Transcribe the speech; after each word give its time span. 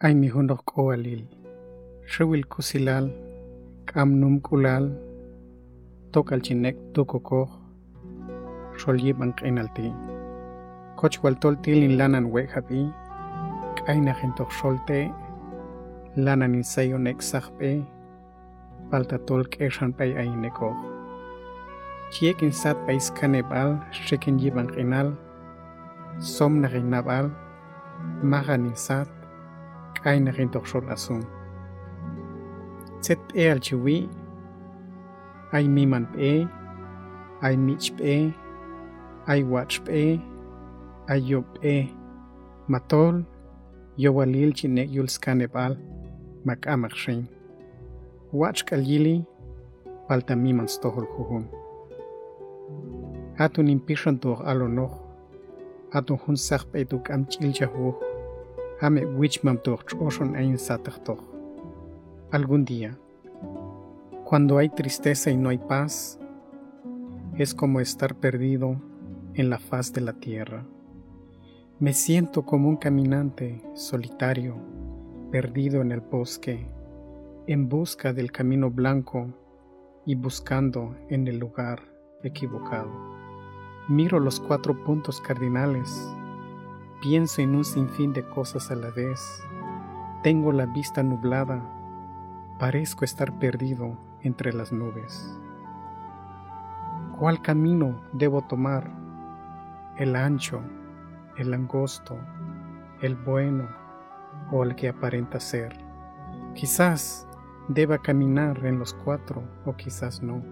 aimi 0.00 0.28
hundoh 0.32 0.56
kowalil, 0.64 1.20
xiwil 2.12 2.44
kusilal, 2.52 3.10
k'amnum 3.84 4.40
kulal, 4.40 4.86
tokalchinek 6.12 6.76
tukukoh, 6.94 7.50
xolyib 8.80 9.20
ank'inalti. 9.20 9.92
Kochwaltol 10.96 11.60
tilin 11.60 11.98
lanan 12.00 12.32
wejhapi, 12.32 12.80
k'ayna 13.76 14.16
jintoh 14.16 14.48
xolte, 14.48 15.12
lanan 16.16 16.56
insayonek 16.56 17.20
sajpe, 17.20 17.84
paltatol 18.88 19.44
k'exanpay 19.52 20.16
aynekoh. 20.16 20.76
Chiek 22.08 22.40
insat 22.40 22.76
paiskanebal, 22.86 23.76
xikin 23.92 24.40
yib 24.40 24.56
ank'inal, 24.56 25.12
somna 26.34 26.72
ginabal, 26.72 27.28
magan 28.24 28.72
insat, 28.72 29.19
eine 30.04 30.36
rin 30.36 30.50
doch 30.50 30.66
schon 30.66 30.88
asum. 30.88 31.26
ZPL 33.02 33.60
chiwi. 33.60 34.08
Ai 35.52 35.68
mi 35.68 35.86
man 35.86 36.06
pe. 36.12 36.46
Ai 37.42 37.56
mich 37.56 37.94
pe. 37.96 38.32
Ai 39.26 39.44
watch 39.44 39.80
pe. 39.84 40.20
Ai 41.08 41.18
yo 41.18 41.42
pe. 41.42 41.88
Matol. 42.68 43.24
Yo 43.96 44.12
walil 44.12 44.52
chinek 44.52 44.88
yul 44.90 45.08
skanepal. 45.08 45.76
Mak 46.44 46.66
amak 46.66 46.96
shin. 46.96 47.28
Watch 48.32 48.64
kalyili. 48.64 49.26
Palta 50.08 50.36
mi 50.36 50.52
man 50.52 50.66
stohol 50.66 51.06
huhum. 51.12 51.44
Hatun 53.38 53.68
impishan 53.68 54.16
tuh 54.20 54.40
alonoh. 54.44 54.92
Hatun 55.92 56.18
hun 56.24 56.36
sakpe 56.36 56.88
tuk 56.88 57.10
am 57.10 57.26
chilja 57.26 57.68
huh. 57.68 57.94
Hame 58.80 59.04
wichmam 59.04 59.58
tor 59.58 59.84
choshon 59.84 60.34
ein 60.34 60.58
satachtoch. 60.58 61.22
Algún 62.30 62.64
día, 62.64 62.96
cuando 64.24 64.56
hay 64.56 64.70
tristeza 64.70 65.30
y 65.30 65.36
no 65.36 65.50
hay 65.50 65.58
paz, 65.58 66.18
es 67.36 67.52
como 67.54 67.80
estar 67.80 68.14
perdido 68.14 68.80
en 69.34 69.50
la 69.50 69.58
faz 69.58 69.92
de 69.92 70.00
la 70.00 70.14
tierra. 70.14 70.64
Me 71.78 71.92
siento 71.92 72.46
como 72.46 72.68
un 72.68 72.76
caminante 72.76 73.62
solitario, 73.74 74.56
perdido 75.30 75.82
en 75.82 75.92
el 75.92 76.00
bosque, 76.00 76.66
en 77.46 77.68
busca 77.68 78.14
del 78.14 78.32
camino 78.32 78.70
blanco 78.70 79.28
y 80.06 80.14
buscando 80.14 80.96
en 81.10 81.28
el 81.28 81.38
lugar 81.38 81.82
equivocado. 82.22 82.90
Miro 83.88 84.20
los 84.20 84.40
cuatro 84.40 84.84
puntos 84.84 85.20
cardinales, 85.20 85.90
pienso 87.00 87.40
en 87.40 87.54
un 87.54 87.64
sinfín 87.64 88.12
de 88.12 88.28
cosas 88.28 88.70
a 88.70 88.74
la 88.74 88.90
vez, 88.90 89.42
tengo 90.22 90.52
la 90.52 90.66
vista 90.66 91.02
nublada, 91.02 91.62
parezco 92.58 93.06
estar 93.06 93.38
perdido 93.38 93.96
entre 94.20 94.52
las 94.52 94.70
nubes. 94.70 95.38
¿Cuál 97.18 97.40
camino 97.40 98.02
debo 98.12 98.42
tomar? 98.42 98.90
¿El 99.96 100.14
ancho, 100.14 100.60
el 101.38 101.54
angosto, 101.54 102.18
el 103.00 103.16
bueno 103.16 103.68
o 104.52 104.62
el 104.62 104.74
que 104.74 104.90
aparenta 104.90 105.40
ser? 105.40 105.78
Quizás 106.54 107.26
deba 107.68 107.98
caminar 107.98 108.66
en 108.66 108.78
los 108.78 108.92
cuatro 108.92 109.42
o 109.64 109.74
quizás 109.74 110.22
no. 110.22 110.42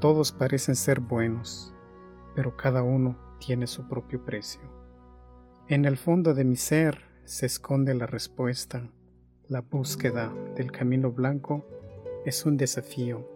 Todos 0.00 0.32
parecen 0.32 0.76
ser 0.76 1.00
buenos, 1.00 1.74
pero 2.34 2.56
cada 2.56 2.82
uno 2.82 3.16
tiene 3.38 3.66
su 3.66 3.88
propio 3.88 4.22
precio. 4.22 4.77
En 5.70 5.84
el 5.84 5.98
fondo 5.98 6.32
de 6.32 6.44
mi 6.44 6.56
ser 6.56 7.02
se 7.24 7.44
esconde 7.44 7.92
la 7.92 8.06
respuesta. 8.06 8.88
La 9.48 9.60
búsqueda 9.60 10.32
del 10.56 10.72
camino 10.72 11.12
blanco 11.12 11.68
es 12.24 12.46
un 12.46 12.56
desafío. 12.56 13.28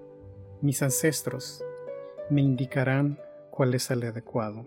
Mis 0.62 0.82
ancestros 0.82 1.62
me 2.30 2.40
indicarán 2.40 3.18
cuál 3.50 3.74
es 3.74 3.90
el 3.90 4.04
adecuado. 4.04 4.64